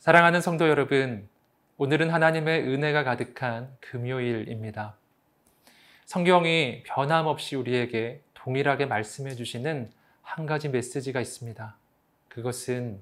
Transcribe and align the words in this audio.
사랑하는 0.00 0.40
성도 0.40 0.68
여러분, 0.68 1.28
오늘은 1.76 2.10
하나님의 2.10 2.62
은혜가 2.62 3.04
가득한 3.04 3.76
금요일입니다. 3.80 4.99
성경이 6.10 6.82
변함없이 6.82 7.54
우리에게 7.54 8.20
동일하게 8.34 8.86
말씀해 8.86 9.36
주시는 9.36 9.92
한 10.22 10.44
가지 10.44 10.68
메시지가 10.68 11.20
있습니다. 11.20 11.76
그것은 12.26 13.00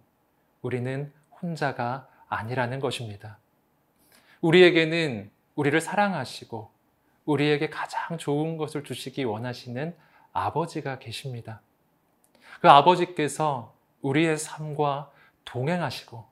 우리는 0.61 1.11
혼자가 1.41 2.07
아니라는 2.29 2.81
것입니다. 2.81 3.39
우리에게는 4.43 5.31
우리를 5.55 5.81
사랑하시고 5.81 6.71
우리에게 7.25 7.71
가장 7.71 8.19
좋은 8.19 8.59
것을 8.59 8.85
주시기 8.85 9.25
원하시는 9.25 9.97
아버지가 10.35 10.99
계십니다. 10.99 11.63
그 12.61 12.69
아버지께서 12.69 13.75
우리의 14.03 14.37
삶과 14.37 15.11
동행하시고 15.47 16.27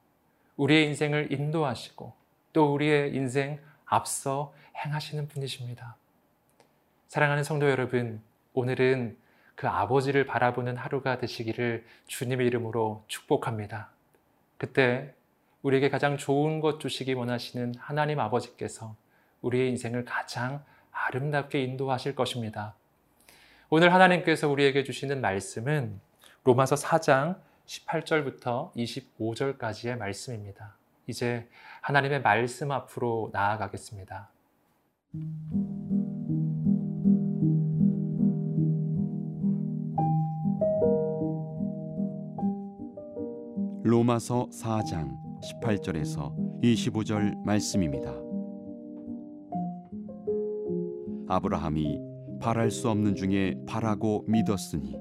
우리의 0.59 0.89
인생을 0.89 1.33
인도하시고 1.33 2.13
또 2.53 2.75
우리의 2.75 3.15
인생 3.15 3.61
앞서 3.87 4.53
행하시는 4.85 5.27
분이십니다. 5.29 5.97
사랑하는 7.09 7.45
성도 7.45 7.71
여러분, 7.71 8.21
오늘은 8.53 9.17
그 9.55 9.69
아버지를 9.69 10.27
바라보는 10.27 10.77
하루가 10.77 11.19
되시기를 11.19 11.85
주님의 12.07 12.47
이름으로 12.49 13.05
축복합니다. 13.07 13.91
그때 14.59 15.15
우리에게 15.63 15.89
가장 15.89 16.17
좋은 16.17 16.61
것 16.61 16.81
주시기 16.81 17.15
원하시는 17.15 17.75
하나님 17.79 18.19
아버지께서 18.19 18.97
우리의 19.41 19.71
인생을 19.71 20.05
가장 20.05 20.65
아름답게 20.91 21.63
인도하실 21.63 22.17
것입니다. 22.17 22.75
오늘 23.71 23.93
하나님께서 23.95 24.49
우리에게 24.49 24.83
주시는 24.85 25.21
말씀은 25.21 26.01
로마서 26.45 26.75
4장 26.77 27.39
18절부터 27.67 28.73
25절까지의 28.75 29.97
말씀입니다. 29.97 30.75
이제 31.07 31.49
하나님의 31.81 32.23
말씀 32.23 32.73
앞으로 32.73 33.31
나아가겠습니다. 33.33 34.29
로마서 43.87 44.49
4장 44.51 45.17
18절에서 45.63 46.35
25절 46.61 47.37
말씀입니다. 47.45 48.13
아브라함이 51.29 52.01
바랄 52.41 52.73
수 52.73 52.91
없는 52.91 53.15
중에 53.15 53.55
바라고 53.65 54.25
믿었으니 54.27 54.97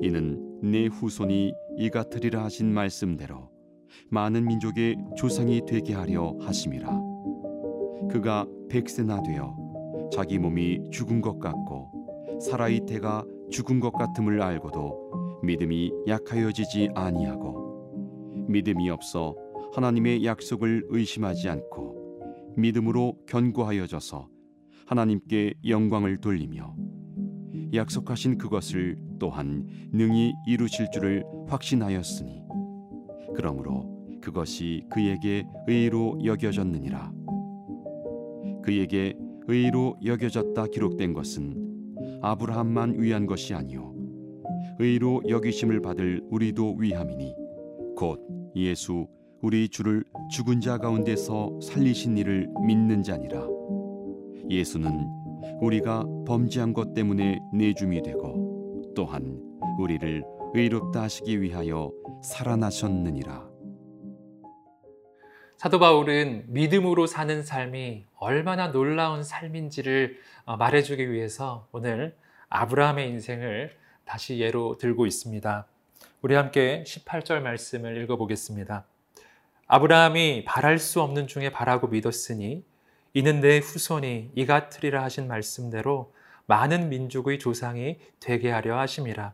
이는 0.00 0.60
내 0.62 0.86
후손이 0.86 1.52
이같으리라 1.76 2.44
하신 2.44 2.72
말씀대로 2.72 3.50
많은 4.10 4.46
민족의 4.46 4.96
조상이 5.16 5.62
되게 5.66 5.94
하려 5.94 6.36
하심이라 6.38 6.88
그가 8.12 8.46
백세나 8.68 9.24
되어 9.24 9.56
자기 10.12 10.38
몸이 10.38 10.78
죽은 10.92 11.20
것 11.20 11.40
같고 11.40 12.38
사라의 12.40 12.86
태가 12.86 13.24
죽은 13.50 13.80
것 13.80 13.92
같음을 13.92 14.40
알고도 14.40 15.40
믿음이 15.42 15.90
약하여지지 16.06 16.90
아니하고 16.94 17.59
믿음이 18.50 18.90
없어 18.90 19.36
하나님의 19.74 20.24
약속을 20.24 20.86
의심하지 20.88 21.48
않고 21.48 22.54
믿음으로 22.56 23.16
견고하여져서 23.26 24.28
하나님께 24.86 25.54
영광을 25.66 26.18
돌리며 26.20 26.74
약속하신 27.72 28.38
그것을 28.38 28.98
또한 29.20 29.68
능히 29.92 30.32
이루실 30.46 30.90
줄을 30.92 31.24
확신하였으니 31.46 32.42
그러므로 33.36 33.88
그것이 34.20 34.82
그에게 34.90 35.46
의로 35.66 36.18
여겨졌느니라. 36.22 37.12
그에게 38.62 39.16
의로 39.46 39.96
여겨졌다 40.04 40.66
기록된 40.66 41.14
것은 41.14 42.18
아브라함만 42.22 43.00
위한 43.00 43.26
것이 43.26 43.54
아니요 43.54 43.94
의로 44.78 45.22
여기심을 45.28 45.80
받을 45.80 46.20
우리도 46.30 46.76
위함이니 46.76 47.34
곧 47.96 48.20
예수 48.56 49.08
우리 49.42 49.68
주를 49.68 50.04
죽은 50.30 50.60
자 50.60 50.78
가운데서 50.78 51.60
살리신 51.62 52.18
이를 52.18 52.48
믿는 52.66 53.02
자니라 53.02 53.46
예수는 54.50 55.08
우리가 55.60 56.04
범죄한 56.26 56.72
것 56.72 56.92
때문에 56.94 57.38
내줌이 57.52 58.02
되고 58.02 58.92
또한 58.94 59.40
우리를 59.78 60.24
의롭다 60.54 61.02
하시기 61.02 61.40
위하여 61.40 61.92
살아나셨느니라 62.22 63.48
사도 65.56 65.78
바울은 65.78 66.44
믿음으로 66.48 67.06
사는 67.06 67.42
삶이 67.42 68.06
얼마나 68.16 68.72
놀라운 68.72 69.22
삶인지를 69.22 70.16
어, 70.46 70.56
말해주기 70.56 71.12
위해서 71.12 71.68
오늘 71.70 72.16
아브라함의 72.48 73.10
인생을 73.10 73.76
다시 74.06 74.38
예로 74.40 74.78
들고 74.78 75.06
있습니다. 75.06 75.66
우리 76.22 76.34
함께 76.34 76.84
18절 76.86 77.40
말씀을 77.40 77.96
읽어보겠습니다. 78.02 78.84
아브라함이 79.66 80.44
바랄 80.44 80.78
수 80.78 81.00
없는 81.00 81.26
중에 81.26 81.48
바라고 81.48 81.86
믿었으니 81.86 82.62
이는 83.14 83.40
내 83.40 83.56
후손이 83.56 84.32
이같으리라 84.34 85.02
하신 85.04 85.28
말씀대로 85.28 86.12
많은 86.44 86.90
민족의 86.90 87.38
조상이 87.38 87.98
되게 88.20 88.50
하려 88.50 88.78
하심이라. 88.78 89.32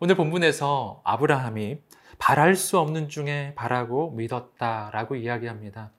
오늘 0.00 0.16
본문에서 0.16 1.00
아브라함이 1.02 1.78
바랄 2.18 2.56
수 2.56 2.78
없는 2.78 3.08
중에 3.08 3.54
바라고 3.56 4.10
믿었다라고 4.10 5.16
이야기합니다. 5.16 5.92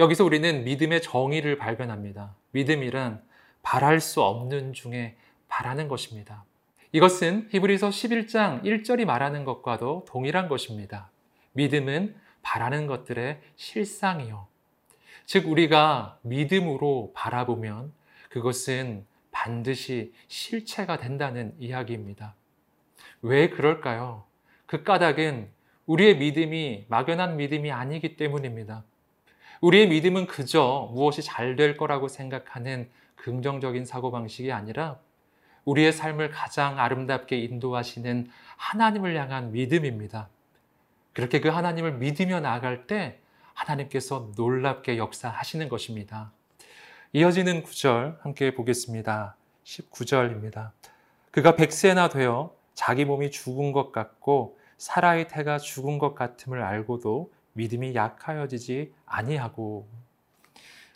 여기서 0.00 0.22
우리는 0.22 0.64
믿음의 0.64 1.00
정의를 1.00 1.56
발견합니다. 1.56 2.34
믿음이란 2.50 3.22
바랄 3.62 4.00
수 4.00 4.20
없는 4.20 4.74
중에 4.74 5.16
바라는 5.48 5.88
것입니다. 5.88 6.44
이것은 6.92 7.48
히브리서 7.50 7.88
11장 7.88 8.62
1절이 8.64 9.06
말하는 9.06 9.44
것과도 9.44 10.04
동일한 10.06 10.48
것입니다. 10.48 11.10
믿음은 11.52 12.14
바라는 12.42 12.86
것들의 12.86 13.40
실상이요. 13.56 14.46
즉, 15.24 15.48
우리가 15.48 16.18
믿음으로 16.22 17.12
바라보면 17.14 17.92
그것은 18.28 19.06
반드시 19.30 20.12
실체가 20.28 20.98
된다는 20.98 21.54
이야기입니다. 21.58 22.34
왜 23.22 23.48
그럴까요? 23.48 24.24
그 24.66 24.82
까닭은 24.82 25.48
우리의 25.86 26.18
믿음이 26.18 26.86
막연한 26.88 27.36
믿음이 27.36 27.70
아니기 27.72 28.16
때문입니다. 28.16 28.84
우리의 29.62 29.88
믿음은 29.88 30.26
그저 30.26 30.90
무엇이 30.92 31.22
잘 31.22 31.56
될 31.56 31.76
거라고 31.78 32.08
생각하는 32.08 32.90
긍정적인 33.16 33.86
사고방식이 33.86 34.52
아니라 34.52 34.98
우리의 35.64 35.92
삶을 35.92 36.30
가장 36.30 36.78
아름답게 36.78 37.38
인도하시는 37.38 38.28
하나님을 38.56 39.16
향한 39.16 39.52
믿음입니다. 39.52 40.28
그렇게 41.12 41.40
그 41.40 41.48
하나님을 41.48 41.92
믿으며 41.94 42.40
나아갈 42.40 42.86
때 42.86 43.18
하나님께서 43.54 44.30
놀랍게 44.36 44.98
역사하시는 44.98 45.68
것입니다. 45.68 46.32
이어지는 47.12 47.62
구절 47.62 48.18
함께 48.22 48.54
보겠습니다. 48.54 49.36
19절입니다. 49.64 50.70
그가 51.30 51.56
백세나 51.56 52.08
되어 52.08 52.54
자기 52.74 53.04
몸이 53.04 53.30
죽은 53.30 53.72
것 53.72 53.92
같고 53.92 54.58
사라의 54.78 55.28
태가 55.28 55.58
죽은 55.58 55.98
것 55.98 56.14
같음을 56.14 56.62
알고도 56.62 57.30
믿음이 57.52 57.94
약하여지지 57.94 58.92
아니하고 59.06 59.86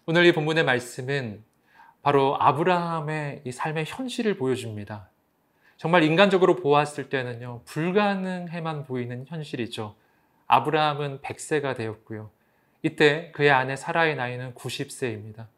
오늘 0.06 0.24
이 0.24 0.32
본문의 0.32 0.64
말씀은 0.64 1.44
바로 2.06 2.36
아브라함의 2.38 3.42
이 3.44 3.50
삶의 3.50 3.84
현실을 3.88 4.36
보여줍니다. 4.36 5.08
정말 5.76 6.04
인간적으로 6.04 6.54
보았을 6.54 7.08
때는요, 7.08 7.62
불가능해만 7.64 8.84
보이는 8.84 9.24
현실이죠. 9.26 9.96
아브라함은 10.46 11.18
100세가 11.18 11.76
되었고요. 11.76 12.30
이때 12.82 13.32
그의 13.32 13.50
아내 13.50 13.74
사라의 13.74 14.14
나이는 14.14 14.54
90세입니다. 14.54 15.48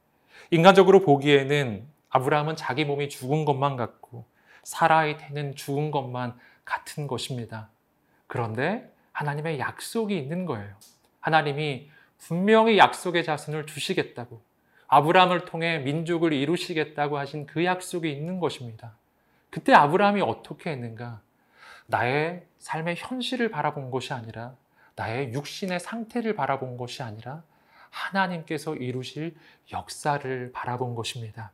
인간적으로 0.51 1.01
보기에는 1.01 1.87
아브라함은 2.09 2.57
자기 2.57 2.87
몸이 2.87 3.11
죽은 3.11 3.45
것만 3.45 3.77
같고 3.77 4.25
사라의 4.63 5.19
태는 5.19 5.55
죽은 5.55 5.91
것만 5.91 6.35
같은 6.65 7.09
것입니다. 7.09 7.69
그런데 8.27 8.91
하나님의 9.13 9.59
약속이 9.59 10.17
있는 10.17 10.47
거예요. 10.47 10.75
하나님이 11.21 11.91
분명히 12.17 12.79
약속의 12.79 13.23
자손을 13.25 13.67
주시겠다고 13.67 14.48
아브라함을 14.89 15.45
통해 15.45 15.79
민족을 15.79 16.33
이루시겠다고 16.33 17.19
하신 17.19 17.47
그 17.47 17.65
약속이 17.65 18.11
있는 18.11 18.41
것입니다. 18.41 18.97
그때 19.51 19.73
아브라함이 19.73 20.21
어떻게 20.23 20.71
했는가? 20.71 21.21
나의 21.87 22.45
삶의 22.59 22.97
현실을 22.99 23.51
바라본 23.51 23.91
것이 23.91 24.13
아니라 24.13 24.55
나의 24.97 25.33
육신의 25.33 25.81
상태를 25.81 26.35
바라본 26.35 26.77
것이 26.77 27.03
아니라 27.03 27.43
하나님께서 27.91 28.77
이루실 28.77 29.37
역사를 29.73 30.53
바라본 30.53 30.95
것입니다. 30.95 31.53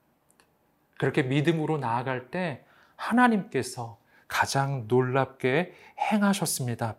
그렇게 0.98 1.22
믿음으로 1.22 1.78
나아갈 1.78 2.30
때 2.30 2.64
하나님께서 2.96 3.98
가장 4.28 4.84
놀랍게 4.88 5.74
행하셨습니다. 5.98 6.96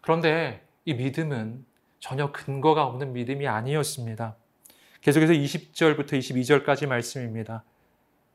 그런데 0.00 0.66
이 0.84 0.94
믿음은 0.94 1.64
전혀 2.00 2.32
근거가 2.32 2.84
없는 2.84 3.12
믿음이 3.12 3.46
아니었습니다. 3.46 4.36
계속해서 5.04 5.34
20절부터 5.34 6.18
22절까지 6.18 6.86
말씀입니다. 6.86 7.62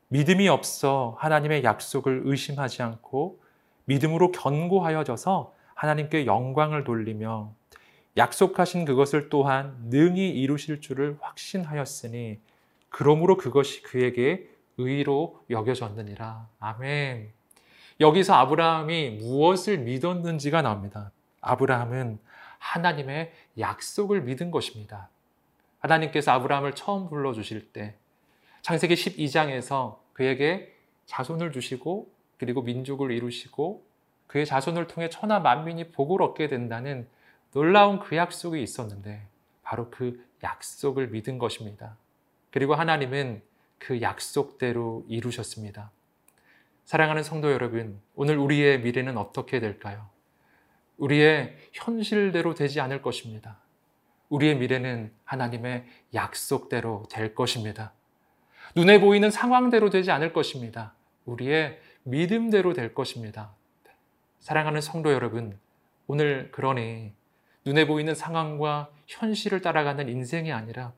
믿음이 0.06 0.48
없어 0.48 1.16
하나님의 1.18 1.64
약속을 1.64 2.22
의심하지 2.26 2.82
않고 2.82 3.42
믿음으로 3.86 4.30
견고하여져서 4.30 5.52
하나님께 5.74 6.26
영광을 6.26 6.84
돌리며 6.84 7.52
약속하신 8.16 8.84
그것을 8.84 9.30
또한 9.30 9.74
능히 9.88 10.28
이루실 10.28 10.80
줄을 10.80 11.18
확신하였으니 11.20 12.38
그러므로 12.88 13.36
그것이 13.36 13.82
그에게 13.82 14.48
의로 14.78 15.42
여겨졌느니라. 15.50 16.46
아멘. 16.60 17.32
여기서 17.98 18.34
아브라함이 18.34 19.18
무엇을 19.22 19.78
믿었는지가 19.78 20.62
나옵니다. 20.62 21.10
아브라함은 21.40 22.20
하나님의 22.60 23.32
약속을 23.58 24.22
믿은 24.22 24.52
것입니다. 24.52 25.08
하나님께서 25.80 26.32
아브라함을 26.32 26.74
처음 26.74 27.08
불러 27.08 27.32
주실 27.32 27.72
때 27.72 27.96
창세기 28.62 28.94
12장에서 28.94 29.98
그에게 30.12 30.74
자손을 31.06 31.52
주시고 31.52 32.10
그리고 32.38 32.62
민족을 32.62 33.10
이루시고 33.10 33.84
그의 34.26 34.46
자손을 34.46 34.86
통해 34.86 35.08
천하 35.08 35.40
만민이 35.40 35.90
복을 35.92 36.22
얻게 36.22 36.46
된다는 36.48 37.08
놀라운 37.52 37.98
그 37.98 38.16
약속이 38.16 38.62
있었는데 38.62 39.26
바로 39.62 39.90
그 39.90 40.24
약속을 40.42 41.08
믿은 41.08 41.38
것입니다. 41.38 41.96
그리고 42.50 42.74
하나님은 42.74 43.42
그 43.78 44.00
약속대로 44.02 45.04
이루셨습니다. 45.08 45.90
사랑하는 46.84 47.22
성도 47.22 47.50
여러분, 47.52 48.00
오늘 48.14 48.36
우리의 48.36 48.80
미래는 48.80 49.16
어떻게 49.16 49.60
될까요? 49.60 50.08
우리의 50.98 51.56
현실대로 51.72 52.54
되지 52.54 52.80
않을 52.80 53.00
것입니다. 53.02 53.58
우리의 54.30 54.56
미래는 54.56 55.12
하나님의 55.24 55.84
약속대로 56.14 57.04
될 57.10 57.34
것입니다. 57.34 57.92
눈에 58.74 59.00
보이는 59.00 59.30
상황대로 59.30 59.90
되지 59.90 60.10
않을 60.10 60.32
것입니다. 60.32 60.94
우리의 61.26 61.78
믿음대로 62.04 62.72
될 62.72 62.94
것입니다. 62.94 63.52
사랑하는 64.38 64.80
성도 64.80 65.12
여러분, 65.12 65.58
오늘 66.06 66.50
그러니 66.50 67.12
눈에 67.64 67.86
보이는 67.86 68.14
상황과 68.14 68.90
현실을 69.06 69.60
따라가는 69.60 70.08
인생이 70.08 70.50
아니라 70.52 70.92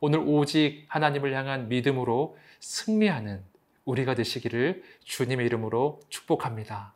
오늘 0.00 0.20
오직 0.26 0.84
하나님을 0.88 1.34
향한 1.34 1.68
믿음으로 1.68 2.36
승리하는 2.60 3.44
우리가 3.84 4.14
되시기를 4.14 4.82
주님의 5.04 5.46
이름으로 5.46 6.00
축복합니다. 6.08 6.93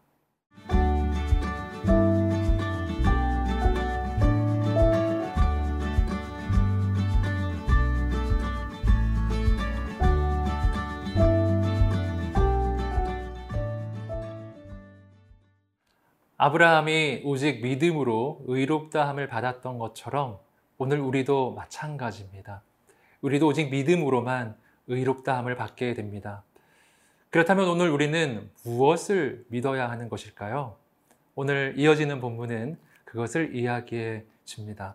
아브라함이 16.41 17.23
오직 17.25 17.63
믿음으로 17.63 18.45
의롭다함을 18.47 19.27
받았던 19.27 19.77
것처럼 19.79 20.39
오늘 20.77 21.01
우리도 21.01 21.55
마찬가지입니다. 21.55 22.63
우리도 23.23 23.49
오직 23.49 23.71
믿음으로만 23.71 24.57
의롭다함을 24.87 25.57
받게 25.57 25.95
됩니다. 25.95 26.45
그렇다면 27.31 27.69
오늘 27.69 27.91
우리는 27.91 28.49
무엇을 28.65 29.47
믿어야 29.49 29.91
하는 29.91 30.09
것일까요? 30.09 30.77
오늘 31.35 31.75
이어지는 31.77 32.21
본문은 32.21 32.79
그것을 33.05 33.57
이야기해 33.57 34.23
줍니다. 34.45 34.95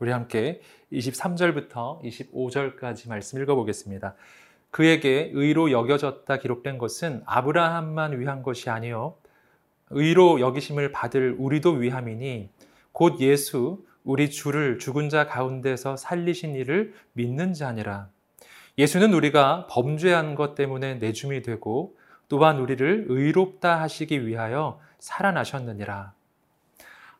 우리 0.00 0.10
함께 0.10 0.62
23절부터 0.92 2.02
25절까지 2.02 3.08
말씀 3.08 3.40
읽어보겠습니다. 3.40 4.16
그에게 4.72 5.30
의로 5.32 5.70
여겨졌다 5.70 6.36
기록된 6.38 6.78
것은 6.78 7.22
아브라함만 7.24 8.18
위한 8.18 8.42
것이 8.42 8.68
아니요 8.68 9.14
의로 9.92 10.40
여기심을 10.40 10.92
받을 10.92 11.34
우리도 11.38 11.72
위함이니 11.72 12.50
곧 12.92 13.20
예수 13.20 13.84
우리 14.04 14.30
주를 14.30 14.78
죽은 14.78 15.08
자 15.08 15.26
가운데서 15.26 15.96
살리신 15.96 16.54
이를 16.54 16.94
믿는 17.12 17.54
자니라. 17.54 18.08
예수는 18.78 19.12
우리가 19.12 19.66
범죄한 19.70 20.34
것 20.34 20.54
때문에 20.54 20.94
내줌이 20.94 21.42
되고 21.42 21.96
또한 22.28 22.58
우리를 22.58 23.06
의롭다 23.08 23.80
하시기 23.80 24.26
위하여 24.26 24.80
살아나셨느니라. 24.98 26.14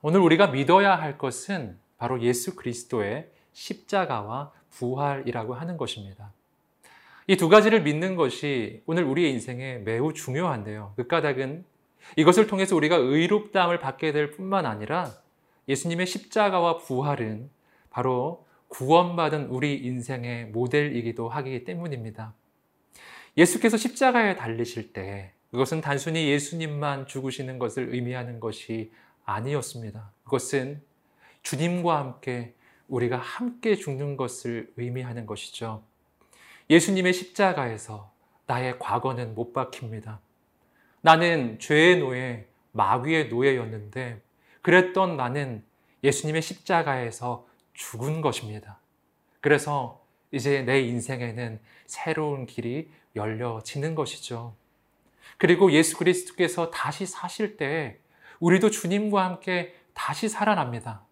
오늘 0.00 0.20
우리가 0.20 0.48
믿어야 0.48 0.96
할 0.96 1.18
것은 1.18 1.78
바로 1.98 2.20
예수 2.22 2.56
그리스도의 2.56 3.28
십자가와 3.52 4.50
부활이라고 4.70 5.54
하는 5.54 5.76
것입니다. 5.76 6.32
이 7.28 7.36
두 7.36 7.48
가지를 7.48 7.82
믿는 7.82 8.16
것이 8.16 8.82
오늘 8.86 9.04
우리의 9.04 9.30
인생에 9.32 9.78
매우 9.78 10.12
중요한데요. 10.12 10.94
그 10.96 11.06
까닭은 11.06 11.64
이것을 12.16 12.46
통해서 12.46 12.76
우리가 12.76 12.96
의롭다함을 12.96 13.78
받게 13.78 14.12
될 14.12 14.31
뿐만 14.31 14.66
아니라 14.66 15.10
예수님의 15.69 16.06
십자가와 16.06 16.78
부활은 16.78 17.50
바로 17.90 18.46
구원받은 18.69 19.46
우리 19.46 19.76
인생의 19.78 20.46
모델이기도 20.46 21.28
하기 21.28 21.64
때문입니다. 21.64 22.34
예수께서 23.37 23.76
십자가에 23.76 24.37
달리실 24.37 24.93
때 24.93 25.32
그것은 25.50 25.82
단순히 25.82 26.28
예수님만 26.28 27.06
죽으시는 27.06 27.58
것을 27.58 27.94
의미하는 27.94 28.40
것이 28.40 28.90
아니었습니다. 29.25 30.10
그것은 30.25 30.82
주님과 31.43 31.99
함께 31.99 32.54
우리가 32.88 33.19
함께 33.19 33.76
죽는 33.76 34.16
것을 34.16 34.72
의미하는 34.76 35.26
것이죠. 35.26 35.82
예수님의 36.70 37.12
십자가에서 37.12 38.10
나의 38.46 38.78
과거는 38.78 39.34
못 39.34 39.52
박힙니다. 39.52 40.21
나는 41.02 41.59
죄의 41.59 41.99
노예, 41.99 42.47
마귀의 42.71 43.28
노예였는데 43.28 44.23
그랬던 44.62 45.16
나는 45.16 45.64
예수님의 46.04 46.42
십자가에서 46.42 47.47
죽은 47.75 48.21
것입니다. 48.21 48.78
그래서 49.40 50.00
이제 50.30 50.62
내 50.62 50.80
인생에는 50.80 51.61
새로운 51.87 52.47
길이 52.47 52.88
열려지는 53.16 53.94
것이죠. 53.94 54.54
그리고 55.38 55.73
예수 55.73 55.99
그리스도께서 55.99 56.71
다시 56.71 57.04
사실 57.04 57.56
때 57.56 57.99
우리도 58.38 58.71
주님과 58.71 59.25
함께 59.25 59.75
다시 59.94 60.28
살아납니다. 60.28 61.02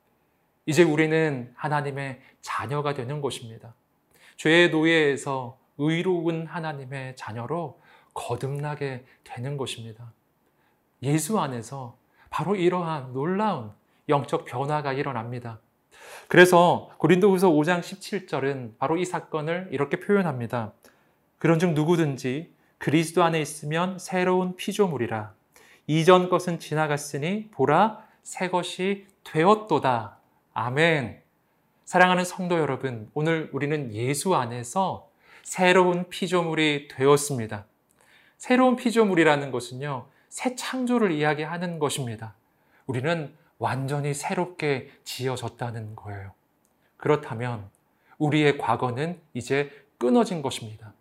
이제 0.66 0.84
우리는 0.84 1.52
하나님의 1.56 2.20
자녀가 2.40 2.94
되는 2.94 3.20
것입니다. 3.20 3.74
죄의 4.36 4.70
노예에서 4.70 5.58
의로운 5.78 6.46
하나님의 6.46 7.16
자녀로 7.16 7.80
거듭나게 8.14 9.04
되는 9.24 9.56
것입니다. 9.56 10.12
예수 11.02 11.38
안에서 11.38 11.96
바로 12.28 12.54
이러한 12.54 13.12
놀라운 13.12 13.72
영적 14.08 14.44
변화가 14.44 14.92
일어납니다. 14.92 15.60
그래서 16.28 16.90
고린도후서 16.98 17.50
5장 17.50 17.80
17절은 17.80 18.78
바로 18.78 18.96
이 18.96 19.04
사건을 19.04 19.68
이렇게 19.72 20.00
표현합니다. 20.00 20.72
그런즉 21.38 21.72
누구든지 21.72 22.52
그리스도 22.78 23.22
안에 23.22 23.40
있으면 23.40 23.98
새로운 23.98 24.56
피조물이라 24.56 25.34
이전 25.86 26.28
것은 26.28 26.58
지나갔으니 26.58 27.50
보라 27.50 28.04
새 28.22 28.48
것이 28.48 29.06
되었도다. 29.24 30.18
아멘. 30.54 31.22
사랑하는 31.84 32.24
성도 32.24 32.58
여러분, 32.58 33.10
오늘 33.14 33.50
우리는 33.52 33.92
예수 33.92 34.36
안에서 34.36 35.10
새로운 35.42 36.08
피조물이 36.08 36.88
되었습니다. 36.88 37.66
새로운 38.40 38.74
피조물이라는 38.74 39.50
것은요, 39.50 40.06
새 40.30 40.56
창조를 40.56 41.12
이야기하는 41.12 41.78
것입니다. 41.78 42.34
우리는 42.86 43.36
완전히 43.58 44.14
새롭게 44.14 44.90
지어졌다는 45.04 45.94
거예요. 45.94 46.32
그렇다면 46.96 47.68
우리의 48.16 48.56
과거는 48.56 49.20
이제 49.34 49.70
끊어진 49.98 50.40
것입니다. 50.40 50.94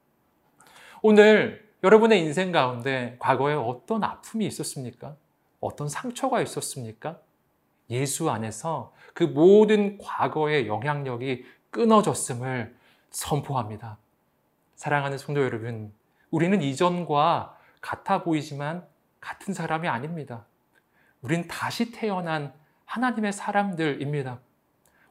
오늘 1.02 1.66
여러분의 1.82 2.20
인생 2.20 2.52
가운데 2.52 3.16
과거에 3.20 3.54
어떤 3.54 4.04
아픔이 4.04 4.46
있었습니까? 4.46 5.16
어떤 5.62 5.88
상처가 5.88 6.42
있었습니까? 6.42 7.22
예수 7.90 8.30
안에서 8.30 8.94
그 9.14 9.24
모든 9.24 9.98
과거의 9.98 10.68
영향력이 10.68 11.46
끊어졌음을 11.72 12.76
선포합니다. 13.12 13.98
사랑하는 14.76 15.18
성도 15.18 15.42
여러분, 15.42 15.94
우리는 16.32 16.62
이전과 16.62 17.58
같아 17.82 18.24
보이지만 18.24 18.86
같은 19.20 19.54
사람이 19.54 19.88
아닙니다. 19.88 20.46
우린 21.22 21.48
다시 21.48 21.92
태어난 21.92 22.54
하나님의 22.86 23.34
사람들입니다. 23.34 24.40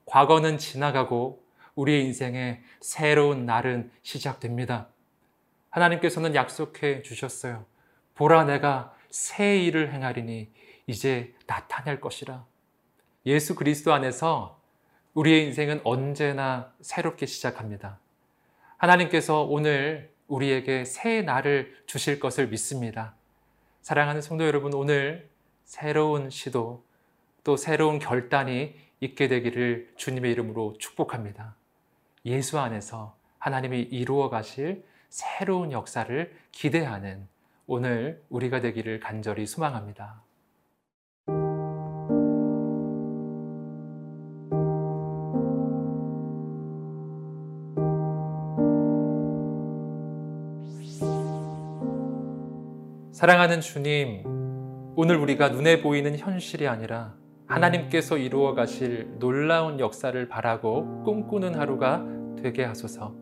과거는 0.06 0.58
지나가고 0.58 1.44
우리의 1.74 2.04
인생에 2.06 2.62
새로운 2.80 3.46
날은 3.46 3.90
시작됩니다. 4.02 4.88
하나님께서는 5.70 6.34
약속해 6.34 7.02
주셨어요. 7.02 7.66
보라 8.14 8.44
내가 8.44 8.94
새 9.10 9.58
일을 9.58 9.92
행하리니 9.92 10.50
이제 10.86 11.34
나타낼 11.46 12.00
것이라. 12.00 12.44
예수 13.26 13.54
그리스도 13.54 13.92
안에서 13.92 14.60
우리의 15.14 15.44
인생은 15.46 15.82
언제나 15.84 16.72
새롭게 16.80 17.26
시작합니다. 17.26 17.98
하나님께서 18.78 19.42
오늘 19.42 20.12
우리에게 20.28 20.84
새 20.84 21.22
날을 21.22 21.74
주실 21.86 22.20
것을 22.20 22.48
믿습니다. 22.48 23.14
사랑하는 23.82 24.20
성도 24.22 24.46
여러분, 24.46 24.72
오늘 24.74 25.28
새로운 25.64 26.30
시도 26.30 26.84
또 27.42 27.56
새로운 27.56 27.98
결단이 27.98 28.74
있게 29.00 29.28
되기를 29.28 29.92
주님의 29.96 30.32
이름으로 30.32 30.76
축복합니다. 30.78 31.56
예수 32.24 32.58
안에서 32.58 33.16
하나님이 33.38 33.80
이루어 33.80 34.28
가실 34.28 34.84
새로운 35.08 35.72
역사를 35.72 36.36
기대하는 36.52 37.26
오늘 37.66 38.22
우리가 38.28 38.60
되기를 38.60 39.00
간절히 39.00 39.46
소망합니다. 39.46 40.22
사랑하는 53.18 53.60
주님, 53.60 54.22
오늘 54.94 55.16
우리가 55.16 55.48
눈에 55.48 55.82
보이는 55.82 56.16
현실이 56.16 56.68
아니라 56.68 57.16
하나님께서 57.48 58.16
이루어 58.16 58.54
가실 58.54 59.10
놀라운 59.18 59.80
역사를 59.80 60.28
바라고 60.28 61.02
꿈꾸는 61.02 61.56
하루가 61.56 62.06
되게 62.40 62.64
하소서. 62.64 63.16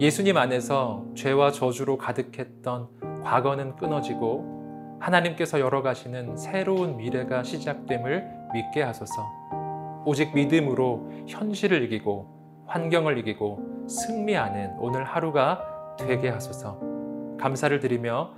예수님 0.00 0.36
안에서 0.36 1.06
죄와 1.14 1.52
저주로 1.52 1.96
가득했던 1.96 3.22
과거는 3.22 3.76
끊어지고 3.76 4.98
하나님께서 4.98 5.60
열어가시는 5.60 6.36
새로운 6.36 6.96
미래가 6.96 7.44
시작됨을 7.44 8.28
믿게 8.52 8.82
하소서. 8.82 10.02
오직 10.06 10.34
믿음으로 10.34 11.08
현실을 11.28 11.84
이기고 11.84 12.64
환경을 12.66 13.16
이기고 13.18 13.86
승리하는 13.88 14.74
오늘 14.80 15.04
하루가 15.04 15.94
되게 15.96 16.30
하소서. 16.30 16.80
감사를 17.38 17.78
드리며 17.78 18.37